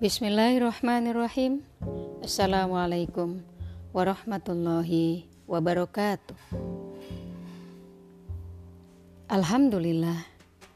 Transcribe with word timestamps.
Bismillahirrahmanirrahim. 0.00 1.60
Assalamualaikum 2.24 3.44
warahmatullahi 3.92 5.28
wabarakatuh. 5.44 6.40
Alhamdulillah. 9.28 10.24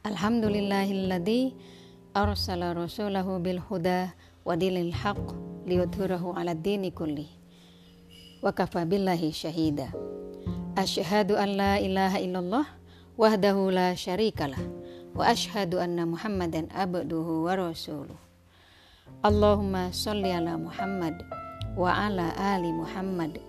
Alhamdulillahilladzi 0.05 1.57
arsala 2.13 2.77
rasulahu 2.77 3.41
bil 3.41 3.64
huda 3.64 4.13
wa 4.45 4.61
dinil 4.61 4.93
haqq 4.93 5.32
liyudhhirahu 5.64 6.36
'ala 6.36 6.53
dini 6.53 6.93
kulli. 6.93 7.25
Wa 8.45 8.53
kafa 8.53 8.85
billahi 8.85 9.32
syahida. 9.32 9.89
Asyhadu 10.77 11.41
an 11.41 11.57
la 11.57 11.81
ilaha 11.81 12.21
illallah 12.21 12.68
wahdahu 13.17 13.72
la 13.72 13.96
syarikalah 13.96 14.61
wa 15.17 15.25
asyhadu 15.32 15.81
anna 15.81 16.04
Muhammadan 16.04 16.68
abduhu 16.77 17.49
wa 17.49 17.57
rasuluh. 17.57 18.24
Allahumma 19.25 19.89
sholli 19.89 20.32
ala 20.32 20.61
Muhammad 20.61 21.25
wa 21.76 21.89
ala 21.89 22.32
ali 22.36 22.72
Muhammad 22.72 23.40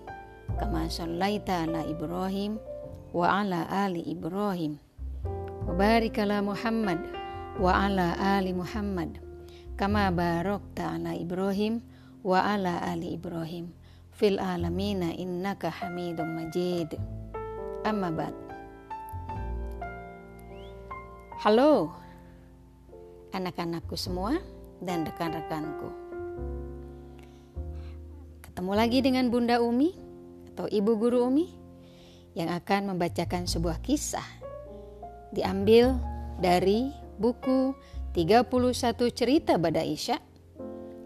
kama 0.56 0.88
shallaita 0.88 1.68
ala 1.68 1.84
Ibrahim 1.84 2.56
wa 3.12 3.44
ala 3.44 3.68
ali 3.68 4.00
Ibrahim. 4.04 4.80
Wa 5.68 5.72
barik 5.76 6.16
ala 6.16 6.40
Muhammad 6.40 7.00
wa 7.60 7.72
ala 7.72 8.16
ali 8.16 8.56
Muhammad 8.56 9.20
kama 9.76 10.08
barakta 10.12 10.96
ala 10.96 11.12
Ibrahim 11.12 11.84
wa 12.24 12.40
ala 12.40 12.80
ali 12.80 13.16
Ibrahim. 13.16 13.72
Fil 14.16 14.40
alamina 14.40 15.12
innaka 15.12 15.68
Hamidum 15.68 16.40
Majid. 16.40 16.96
Amma 17.84 18.08
ba'd. 18.12 18.36
Halo 21.44 21.92
anak-anakku 23.36 23.92
semua 23.92 24.55
dan 24.80 25.06
rekan-rekanku. 25.08 25.88
Ketemu 28.44 28.72
lagi 28.72 28.98
dengan 29.04 29.28
Bunda 29.28 29.60
Umi 29.60 29.92
atau 30.52 30.64
Ibu 30.68 30.92
Guru 30.96 31.28
Umi 31.28 31.46
yang 32.36 32.52
akan 32.52 32.96
membacakan 32.96 33.44
sebuah 33.44 33.80
kisah 33.84 34.24
diambil 35.32 35.96
dari 36.40 36.92
buku 37.16 37.72
31 38.16 38.48
cerita 39.12 39.60
Bada 39.60 39.84
Isya 39.84 40.16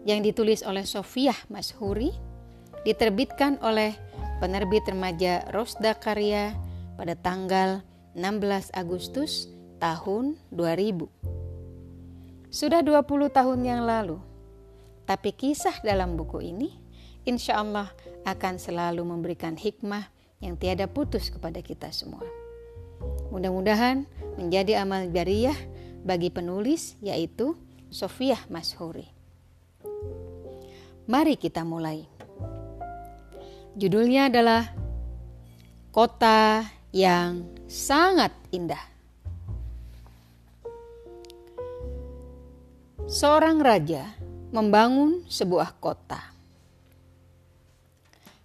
yang 0.07 0.23
ditulis 0.23 0.63
oleh 0.63 0.87
Sofiah 0.87 1.35
Mashuri 1.51 2.11
diterbitkan 2.87 3.59
oleh 3.61 3.93
penerbit 4.39 4.87
remaja 4.87 5.45
Rosda 5.53 5.93
Karya 5.99 6.55
pada 6.97 7.13
tanggal 7.19 7.85
16 8.15 8.73
Agustus 8.73 9.47
tahun 9.77 10.39
2000. 10.51 11.40
Sudah 12.51 12.83
20 12.83 13.31
tahun 13.31 13.63
yang 13.63 13.87
lalu. 13.87 14.19
Tapi 15.07 15.31
kisah 15.31 15.79
dalam 15.87 16.19
buku 16.19 16.43
ini 16.43 16.75
insya 17.23 17.63
Allah 17.63 17.87
akan 18.27 18.59
selalu 18.59 19.07
memberikan 19.07 19.55
hikmah 19.55 20.11
yang 20.43 20.59
tiada 20.59 20.91
putus 20.91 21.31
kepada 21.31 21.63
kita 21.63 21.95
semua. 21.95 22.27
Mudah-mudahan 23.31 24.03
menjadi 24.35 24.83
amal 24.83 25.07
jariah 25.15 25.55
bagi 26.03 26.27
penulis 26.27 26.99
yaitu 26.99 27.55
Sofiah 27.87 28.43
Mashuri. 28.51 29.07
Mari 31.07 31.39
kita 31.39 31.63
mulai. 31.63 32.03
Judulnya 33.79 34.27
adalah 34.27 34.75
Kota 35.91 36.67
yang 36.91 37.47
sangat 37.71 38.35
indah. 38.51 38.79
Seorang 43.11 43.59
raja 43.59 44.15
membangun 44.55 45.27
sebuah 45.27 45.75
kota. 45.83 46.31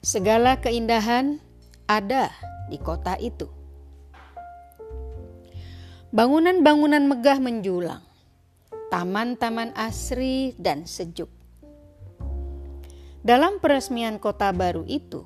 Segala 0.03 0.59
keindahan 0.59 1.39
ada 1.87 2.35
di 2.67 2.75
kota 2.83 3.15
itu. 3.23 3.47
Bangunan-bangunan 6.11 7.07
megah 7.07 7.39
menjulang, 7.39 8.03
taman-taman 8.91 9.71
asri 9.79 10.59
dan 10.59 10.83
sejuk. 10.83 11.31
Dalam 13.23 13.63
peresmian 13.63 14.19
kota 14.19 14.51
baru 14.51 14.83
itu, 14.91 15.23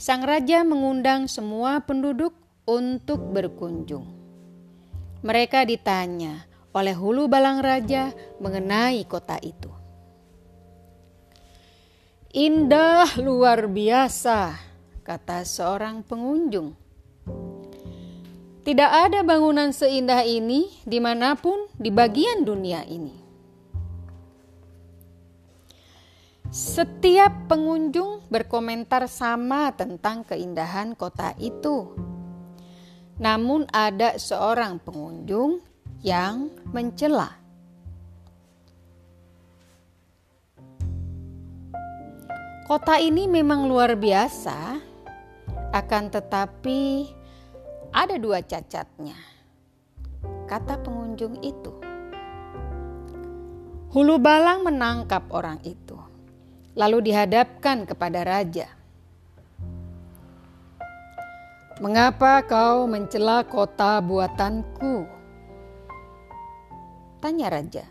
sang 0.00 0.24
raja 0.24 0.64
mengundang 0.64 1.28
semua 1.28 1.84
penduduk 1.84 2.32
untuk 2.64 3.20
berkunjung. 3.20 4.16
Mereka 5.20 5.68
ditanya, 5.68 6.45
oleh 6.76 6.92
hulu 6.92 7.24
balang 7.24 7.64
raja 7.64 8.12
mengenai 8.36 9.08
kota 9.08 9.40
itu. 9.40 9.72
Indah 12.36 13.16
luar 13.16 13.64
biasa, 13.64 14.60
kata 15.00 15.40
seorang 15.48 16.04
pengunjung. 16.04 16.76
Tidak 18.60 18.90
ada 18.92 19.24
bangunan 19.24 19.72
seindah 19.72 20.20
ini 20.20 20.68
di 20.84 21.00
mana 21.00 21.32
pun 21.32 21.64
di 21.80 21.88
bagian 21.88 22.44
dunia 22.44 22.84
ini. 22.84 23.24
Setiap 26.52 27.48
pengunjung 27.48 28.28
berkomentar 28.28 29.08
sama 29.08 29.72
tentang 29.72 30.28
keindahan 30.28 30.92
kota 30.92 31.32
itu. 31.40 31.96
Namun, 33.16 33.64
ada 33.72 34.20
seorang 34.20 34.76
pengunjung 34.76 35.64
yang 36.06 36.54
mencela. 36.70 37.34
Kota 42.62 43.02
ini 43.02 43.26
memang 43.26 43.66
luar 43.66 43.98
biasa, 43.98 44.78
akan 45.74 46.04
tetapi 46.14 47.10
ada 47.90 48.14
dua 48.22 48.38
cacatnya, 48.38 49.18
kata 50.46 50.78
pengunjung 50.78 51.42
itu. 51.42 51.74
Hulu 53.90 54.22
Balang 54.22 54.62
menangkap 54.62 55.26
orang 55.34 55.58
itu, 55.66 55.98
lalu 56.78 57.10
dihadapkan 57.10 57.82
kepada 57.82 58.22
raja. 58.22 58.70
Mengapa 61.82 62.46
kau 62.46 62.86
mencela 62.86 63.42
kota 63.42 63.98
buatanku? 63.98 65.15
Tanya 67.26 67.50
raja. 67.50 67.82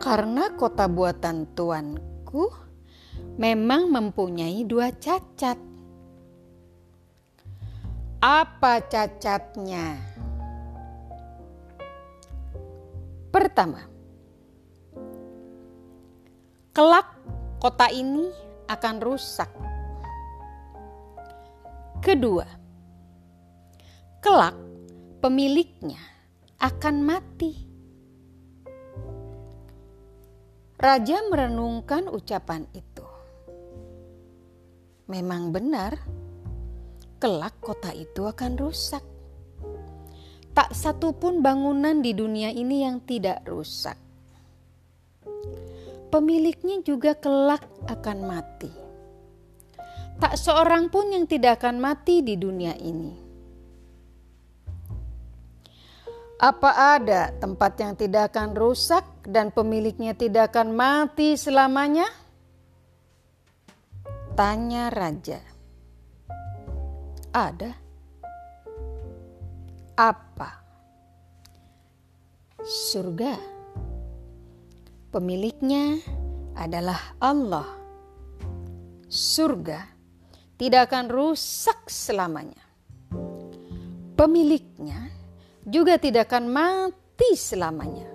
Karena 0.00 0.48
kota 0.56 0.88
buatan 0.88 1.52
tuanku 1.52 2.48
memang 3.36 3.92
mempunyai 3.92 4.64
dua 4.64 4.88
cacat. 4.96 5.60
Apa 8.16 8.80
cacatnya? 8.80 9.92
Pertama, 13.28 13.84
kelak 16.72 17.12
kota 17.60 17.92
ini 17.92 18.32
akan 18.72 19.04
rusak. 19.04 19.52
Kedua, 22.00 22.48
kelak 24.24 24.56
pemiliknya 25.20 26.13
akan 26.60 26.96
mati. 27.02 27.52
Raja 30.78 31.24
merenungkan 31.32 32.10
ucapan 32.12 32.68
itu. 32.76 33.06
Memang 35.08 35.48
benar, 35.48 35.96
kelak 37.16 37.56
kota 37.64 37.90
itu 37.96 38.28
akan 38.28 38.60
rusak. 38.60 39.04
Tak 40.54 40.70
satu 40.70 41.16
pun 41.16 41.42
bangunan 41.42 41.98
di 41.98 42.14
dunia 42.14 42.52
ini 42.52 42.84
yang 42.86 43.02
tidak 43.02 43.42
rusak. 43.48 43.98
Pemiliknya 46.12 46.78
juga 46.86 47.18
kelak 47.18 47.66
akan 47.90 48.18
mati. 48.22 48.70
Tak 50.22 50.38
seorang 50.38 50.94
pun 50.94 51.10
yang 51.10 51.26
tidak 51.26 51.58
akan 51.58 51.82
mati 51.82 52.22
di 52.22 52.38
dunia 52.38 52.78
ini. 52.78 53.23
Apa 56.34 56.98
ada 56.98 57.30
tempat 57.38 57.78
yang 57.78 57.94
tidak 57.94 58.34
akan 58.34 58.58
rusak 58.58 59.06
dan 59.22 59.54
pemiliknya 59.54 60.18
tidak 60.18 60.50
akan 60.50 60.74
mati 60.74 61.38
selamanya? 61.38 62.10
Tanya 64.34 64.90
raja. 64.90 65.38
Ada. 67.30 67.70
Apa? 69.94 70.50
Surga. 72.66 73.38
Pemiliknya 75.14 76.02
adalah 76.58 77.14
Allah. 77.22 77.78
Surga 79.06 79.86
tidak 80.58 80.90
akan 80.90 81.06
rusak 81.14 81.86
selamanya. 81.86 82.62
Pemiliknya 84.18 85.14
juga 85.64 85.96
tidak 85.96 86.28
akan 86.30 86.44
mati 86.52 87.30
selamanya. 87.36 88.08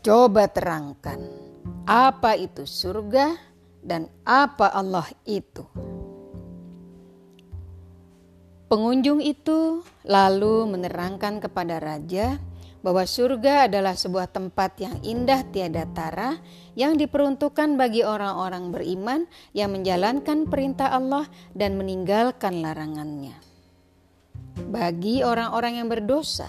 Coba 0.00 0.46
terangkan 0.48 1.18
apa 1.86 2.38
itu 2.38 2.66
surga 2.66 3.36
dan 3.82 4.10
apa 4.26 4.70
Allah 4.72 5.06
itu. 5.26 5.62
Pengunjung 8.66 9.22
itu 9.22 9.86
lalu 10.02 10.66
menerangkan 10.66 11.38
kepada 11.38 11.78
raja 11.78 12.42
bahwa 12.82 13.06
surga 13.06 13.70
adalah 13.70 13.94
sebuah 13.94 14.30
tempat 14.30 14.78
yang 14.82 14.94
indah 15.06 15.42
tiada 15.50 15.86
tara 15.90 16.38
yang 16.74 16.94
diperuntukkan 16.94 17.78
bagi 17.78 18.02
orang-orang 18.02 18.74
beriman 18.74 19.26
yang 19.54 19.74
menjalankan 19.74 20.46
perintah 20.50 20.94
Allah 20.94 21.26
dan 21.54 21.78
meninggalkan 21.78 22.62
larangannya. 22.62 23.55
Bagi 24.56 25.20
orang-orang 25.20 25.84
yang 25.84 25.88
berdosa, 25.92 26.48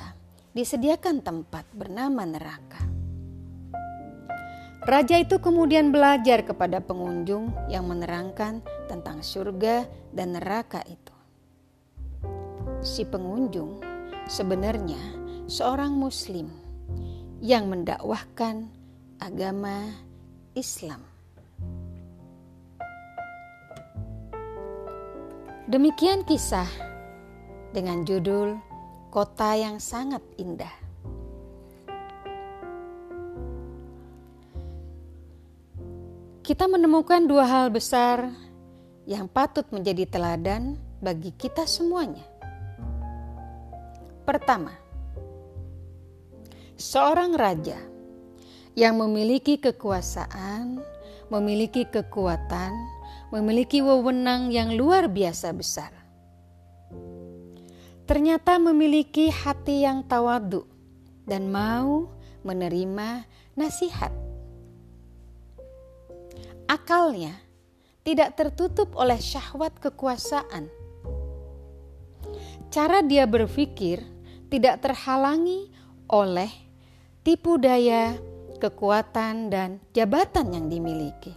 disediakan 0.56 1.20
tempat 1.20 1.68
bernama 1.76 2.24
neraka. 2.24 2.80
Raja 4.88 5.20
itu 5.20 5.44
kemudian 5.44 5.92
belajar 5.92 6.48
kepada 6.48 6.80
pengunjung 6.80 7.52
yang 7.68 7.92
menerangkan 7.92 8.64
tentang 8.88 9.20
surga 9.20 9.84
dan 10.16 10.40
neraka 10.40 10.80
itu. 10.88 11.12
Si 12.80 13.04
pengunjung 13.04 13.84
sebenarnya 14.32 15.00
seorang 15.52 15.92
Muslim 15.92 16.48
yang 17.44 17.68
mendakwahkan 17.68 18.72
agama 19.20 19.92
Islam. 20.56 21.04
Demikian 25.68 26.24
kisah 26.24 26.72
dengan 27.72 28.08
judul 28.08 28.56
Kota 29.12 29.56
yang 29.58 29.80
Sangat 29.80 30.22
Indah. 30.38 30.72
Kita 36.48 36.64
menemukan 36.72 37.28
dua 37.28 37.44
hal 37.44 37.68
besar 37.68 38.32
yang 39.04 39.28
patut 39.28 39.68
menjadi 39.72 40.08
teladan 40.08 40.80
bagi 41.04 41.36
kita 41.36 41.68
semuanya. 41.68 42.24
Pertama, 44.24 44.72
seorang 46.80 47.36
raja 47.36 47.76
yang 48.80 48.96
memiliki 48.96 49.60
kekuasaan, 49.60 50.80
memiliki 51.28 51.84
kekuatan, 51.84 52.72
memiliki 53.36 53.84
wewenang 53.84 54.48
yang 54.48 54.72
luar 54.76 55.12
biasa 55.12 55.52
besar. 55.52 56.07
Ternyata 58.08 58.56
memiliki 58.56 59.28
hati 59.28 59.84
yang 59.84 60.08
tawadu 60.08 60.64
dan 61.28 61.52
mau 61.52 62.08
menerima 62.48 63.28
nasihat. 63.60 64.16
Akalnya 66.72 67.36
tidak 68.08 68.40
tertutup 68.40 68.96
oleh 68.96 69.20
syahwat 69.20 69.76
kekuasaan. 69.84 70.72
Cara 72.72 73.04
dia 73.04 73.28
berpikir 73.28 74.00
tidak 74.48 74.80
terhalangi 74.88 75.68
oleh 76.08 76.52
tipu 77.28 77.60
daya, 77.60 78.16
kekuatan, 78.64 79.52
dan 79.52 79.84
jabatan 79.92 80.56
yang 80.56 80.72
dimiliki. 80.72 81.36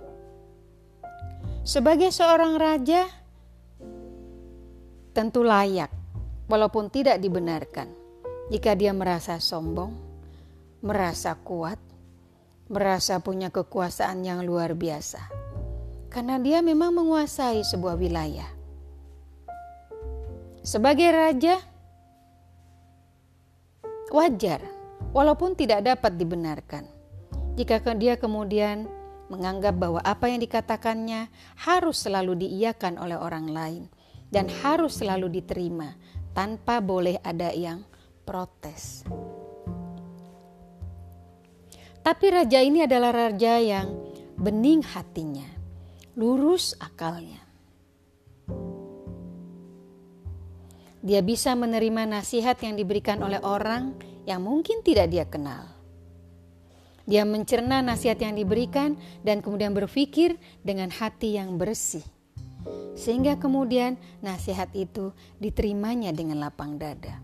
Sebagai 1.66 2.14
seorang 2.14 2.54
raja, 2.54 3.10
tentu 5.10 5.42
layak, 5.42 5.90
walaupun 6.50 6.90
tidak 6.90 7.22
dibenarkan, 7.22 7.86
jika 8.50 8.74
dia 8.74 8.90
merasa 8.90 9.38
sombong, 9.38 9.94
merasa 10.82 11.38
kuat, 11.38 11.78
merasa 12.66 13.22
punya 13.22 13.54
kekuasaan 13.54 14.26
yang 14.26 14.42
luar 14.42 14.74
biasa, 14.74 15.22
karena 16.10 16.42
dia 16.42 16.58
memang 16.58 16.90
menguasai 16.90 17.62
sebuah 17.62 17.94
wilayah. 17.94 18.50
Sebagai 20.66 21.08
raja, 21.14 21.56
wajar 24.10 24.60
walaupun 25.14 25.54
tidak 25.54 25.86
dapat 25.86 26.18
dibenarkan. 26.18 26.84
Jika 27.54 27.78
dia 27.94 28.18
kemudian 28.18 28.90
menganggap 29.30 29.78
bahwa 29.78 30.02
apa 30.02 30.26
yang 30.26 30.42
dikatakannya 30.42 31.30
harus 31.62 32.02
selalu 32.02 32.44
diiyakan 32.46 32.98
oleh 32.98 33.14
orang 33.14 33.46
lain 33.46 33.82
dan 34.34 34.50
harus 34.62 34.98
selalu 34.98 35.30
diterima 35.30 35.94
tanpa 36.32 36.78
boleh 36.78 37.18
ada 37.22 37.50
yang 37.54 37.82
protes. 38.24 39.04
Tapi 42.00 42.26
raja 42.32 42.64
ini 42.64 42.86
adalah 42.86 43.12
raja 43.12 43.60
yang 43.60 43.92
bening 44.40 44.80
hatinya, 44.80 45.46
lurus 46.16 46.72
akalnya. 46.80 47.44
Dia 51.00 51.24
bisa 51.24 51.56
menerima 51.56 52.08
nasihat 52.08 52.60
yang 52.60 52.76
diberikan 52.76 53.20
oleh 53.24 53.40
orang 53.40 53.96
yang 54.28 54.44
mungkin 54.44 54.84
tidak 54.84 55.08
dia 55.08 55.24
kenal. 55.24 55.64
Dia 57.08 57.24
mencerna 57.24 57.80
nasihat 57.80 58.20
yang 58.20 58.36
diberikan 58.36 58.94
dan 59.24 59.40
kemudian 59.40 59.72
berpikir 59.72 60.36
dengan 60.60 60.92
hati 60.92 61.40
yang 61.40 61.56
bersih. 61.56 62.04
Sehingga 62.94 63.40
kemudian 63.40 63.96
nasihat 64.20 64.68
itu 64.76 65.16
diterimanya 65.40 66.12
dengan 66.12 66.42
lapang 66.42 66.76
dada. 66.76 67.20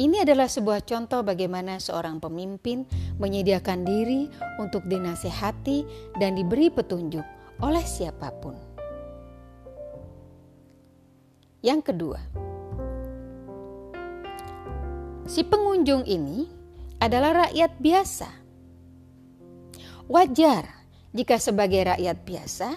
Ini 0.00 0.24
adalah 0.24 0.48
sebuah 0.48 0.88
contoh 0.88 1.20
bagaimana 1.20 1.76
seorang 1.76 2.24
pemimpin 2.24 2.88
menyediakan 3.20 3.84
diri 3.84 4.32
untuk 4.56 4.88
dinasehati 4.88 5.84
dan 6.16 6.40
diberi 6.40 6.72
petunjuk 6.72 7.26
oleh 7.60 7.84
siapa 7.84 8.32
pun. 8.40 8.56
Yang 11.60 11.92
kedua, 11.92 12.20
si 15.28 15.44
pengunjung 15.44 16.08
ini 16.08 16.48
adalah 16.96 17.44
rakyat 17.44 17.76
biasa. 17.76 18.30
Wajar 20.08 20.79
jika 21.10 21.42
sebagai 21.42 21.90
rakyat 21.90 22.18
biasa 22.22 22.68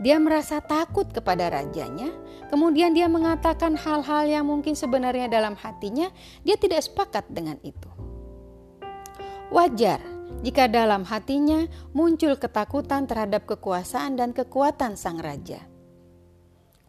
dia 0.00 0.16
merasa 0.16 0.64
takut 0.64 1.04
kepada 1.12 1.52
rajanya, 1.52 2.08
kemudian 2.48 2.96
dia 2.96 3.04
mengatakan 3.06 3.76
hal-hal 3.76 4.24
yang 4.24 4.48
mungkin 4.48 4.72
sebenarnya 4.72 5.28
dalam 5.28 5.52
hatinya 5.60 6.08
dia 6.40 6.56
tidak 6.56 6.80
sepakat 6.80 7.28
dengan 7.28 7.60
itu. 7.60 7.88
Wajar 9.52 10.00
jika 10.40 10.64
dalam 10.72 11.04
hatinya 11.04 11.68
muncul 11.92 12.40
ketakutan 12.40 13.04
terhadap 13.04 13.44
kekuasaan 13.44 14.16
dan 14.16 14.32
kekuatan 14.32 14.96
sang 14.96 15.20
raja 15.20 15.60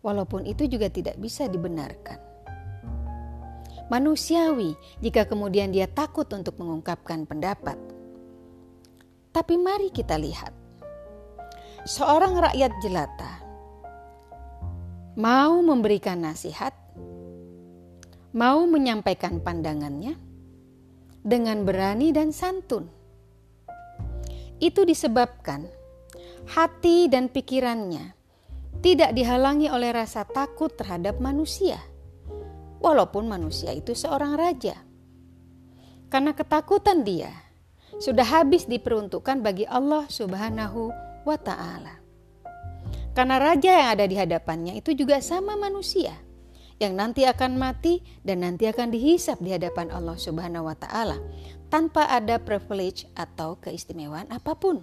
walaupun 0.03 0.47
itu 0.47 0.67
juga 0.71 0.91
tidak 0.91 1.19
bisa 1.19 1.51
dibenarkan. 1.51 2.19
Manusiawi 3.91 4.75
jika 5.03 5.27
kemudian 5.27 5.71
dia 5.71 5.91
takut 5.91 6.27
untuk 6.31 6.55
mengungkapkan 6.59 7.27
pendapat. 7.27 7.75
Tapi 9.33 9.59
mari 9.59 9.89
kita 9.89 10.15
lihat. 10.15 10.62
Seorang 11.83 12.39
rakyat 12.39 12.79
jelata 12.79 13.43
mau 15.19 15.59
memberikan 15.59 16.15
nasihat, 16.15 16.71
mau 18.31 18.63
menyampaikan 18.63 19.43
pandangannya 19.43 20.15
dengan 21.27 21.67
berani 21.67 22.15
dan 22.15 22.31
santun. 22.31 22.87
Itu 24.63 24.87
disebabkan 24.87 25.67
hati 26.55 27.11
dan 27.11 27.27
pikirannya 27.27 28.15
tidak 28.79 29.11
dihalangi 29.11 29.67
oleh 29.67 29.91
rasa 29.91 30.23
takut 30.23 30.71
terhadap 30.79 31.19
manusia, 31.19 31.83
walaupun 32.79 33.27
manusia 33.27 33.75
itu 33.75 33.91
seorang 33.91 34.39
raja. 34.39 34.79
Karena 36.07 36.31
ketakutan 36.31 37.03
dia 37.03 37.35
sudah 37.99 38.23
habis 38.23 38.71
diperuntukkan 38.71 39.43
bagi 39.43 39.67
Allah 39.67 40.07
Subhanahu 40.07 41.02
wa 41.23 41.39
Ta'ala. 41.39 41.99
Karena 43.13 43.37
raja 43.37 43.71
yang 43.71 43.89
ada 43.93 44.05
di 44.09 44.15
hadapannya 44.17 44.73
itu 44.77 44.97
juga 44.97 45.21
sama 45.21 45.53
manusia 45.53 46.17
yang 46.81 46.97
nanti 46.97 47.23
akan 47.23 47.55
mati 47.55 48.01
dan 48.25 48.41
nanti 48.41 48.65
akan 48.65 48.89
dihisap 48.89 49.37
di 49.39 49.53
hadapan 49.53 49.93
Allah 49.93 50.17
Subhanahu 50.17 50.67
wa 50.67 50.75
Ta'ala 50.75 51.21
tanpa 51.69 52.09
ada 52.09 52.41
privilege 52.41 53.07
atau 53.13 53.57
keistimewaan 53.61 54.29
apa 54.33 54.57
pun. 54.57 54.81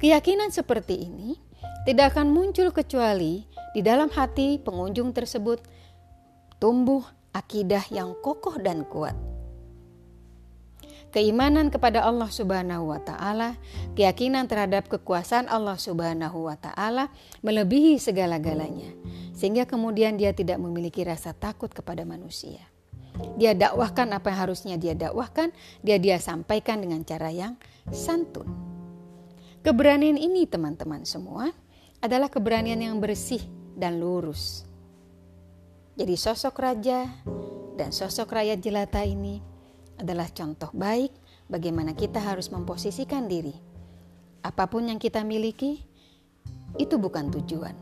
Keyakinan 0.00 0.48
seperti 0.48 0.96
ini 1.08 1.36
tidak 1.84 2.16
akan 2.16 2.32
muncul 2.32 2.72
kecuali 2.72 3.44
di 3.76 3.80
dalam 3.84 4.08
hati 4.12 4.56
pengunjung 4.60 5.12
tersebut 5.12 5.60
tumbuh 6.60 7.04
akidah 7.32 7.84
yang 7.92 8.16
kokoh 8.20 8.56
dan 8.60 8.84
kuat. 8.88 9.16
Keimanan 11.10 11.74
kepada 11.74 12.06
Allah 12.06 12.30
Subhanahu 12.30 12.94
wa 12.94 13.02
taala, 13.02 13.58
keyakinan 13.98 14.46
terhadap 14.46 14.86
kekuasaan 14.86 15.50
Allah 15.50 15.74
Subhanahu 15.74 16.46
wa 16.46 16.54
taala 16.54 17.10
melebihi 17.42 17.98
segala-galanya 17.98 18.94
sehingga 19.34 19.66
kemudian 19.66 20.14
dia 20.20 20.30
tidak 20.30 20.62
memiliki 20.62 21.02
rasa 21.02 21.34
takut 21.34 21.72
kepada 21.72 22.06
manusia. 22.06 22.62
Dia 23.40 23.58
dakwahkan 23.58 24.12
apa 24.14 24.30
yang 24.30 24.38
harusnya 24.46 24.76
dia 24.78 24.94
dakwahkan, 24.94 25.50
dia 25.82 25.98
dia 25.98 26.20
sampaikan 26.22 26.78
dengan 26.78 27.02
cara 27.02 27.32
yang 27.34 27.58
santun. 27.90 28.46
Keberanian 29.66 30.16
ini 30.16 30.46
teman-teman 30.46 31.02
semua 31.02 31.50
adalah 31.98 32.30
keberanian 32.30 32.80
yang 32.80 32.96
bersih 33.02 33.42
dan 33.76 33.98
lurus. 33.98 34.64
Jadi 35.98 36.14
sosok 36.16 36.54
raja 36.60 37.08
dan 37.76 37.90
sosok 37.92 38.30
rakyat 38.30 38.62
jelata 38.62 39.04
ini 39.04 39.40
adalah 40.00 40.26
contoh 40.32 40.72
baik 40.72 41.12
bagaimana 41.46 41.92
kita 41.92 42.18
harus 42.18 42.48
memposisikan 42.48 43.28
diri. 43.28 43.52
Apa 44.40 44.66
pun 44.66 44.88
yang 44.88 44.96
kita 44.96 45.20
miliki, 45.20 45.84
itu 46.80 46.96
bukan 46.96 47.28
tujuan. 47.28 47.76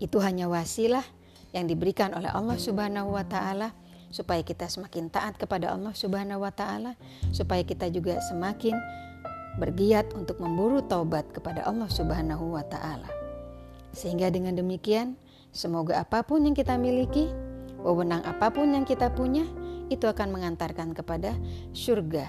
Itu 0.00 0.18
hanya 0.24 0.48
wasilah 0.48 1.04
yang 1.52 1.68
diberikan 1.68 2.16
oleh 2.16 2.32
Allah 2.32 2.56
Subhanahu 2.56 3.12
wa 3.14 3.24
taala 3.28 3.76
supaya 4.12 4.44
kita 4.44 4.68
semakin 4.68 5.08
taat 5.08 5.40
kepada 5.40 5.72
Allah 5.72 5.96
Subhanahu 5.96 6.44
wa 6.44 6.52
taala, 6.52 6.96
supaya 7.32 7.64
kita 7.64 7.88
juga 7.88 8.20
semakin 8.28 8.76
bergiat 9.56 10.12
untuk 10.16 10.40
memburu 10.40 10.84
taubat 10.84 11.28
kepada 11.32 11.64
Allah 11.64 11.88
Subhanahu 11.88 12.56
wa 12.56 12.64
taala. 12.64 13.08
Sehingga 13.92 14.28
dengan 14.32 14.56
demikian, 14.56 15.16
semoga 15.52 16.00
apa 16.00 16.24
pun 16.24 16.44
yang 16.44 16.56
kita 16.56 16.76
miliki, 16.76 17.28
wewenang 17.80 18.24
apa 18.24 18.52
pun 18.52 18.72
yang 18.72 18.84
kita 18.84 19.12
punya, 19.12 19.44
itu 19.94 20.08
akan 20.08 20.32
mengantarkan 20.32 20.96
kepada 20.96 21.36
surga. 21.76 22.26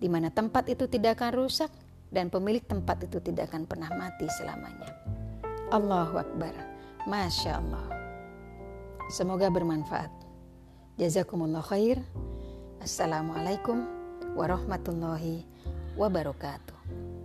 Di 0.00 0.08
mana 0.08 0.32
tempat 0.32 0.68
itu 0.72 0.88
tidak 0.88 1.20
akan 1.20 1.44
rusak 1.44 1.72
dan 2.08 2.28
pemilik 2.28 2.64
tempat 2.64 3.04
itu 3.04 3.20
tidak 3.20 3.52
akan 3.52 3.68
pernah 3.68 3.90
mati 3.94 4.26
selamanya. 4.40 4.90
Allahu 5.70 6.18
Akbar. 6.18 6.54
Masya 7.08 7.62
Allah. 7.62 7.86
Semoga 9.08 9.48
bermanfaat. 9.48 10.12
Jazakumullah 11.00 11.64
khair. 11.64 12.02
Assalamualaikum 12.84 13.84
warahmatullahi 14.36 15.44
wabarakatuh. 15.96 17.19